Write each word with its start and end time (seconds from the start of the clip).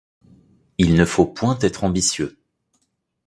Il 0.79 0.95
ne 0.95 1.05
faut 1.05 1.27
point 1.27 1.59
être 1.59 1.83
ambitieux. 1.83 2.39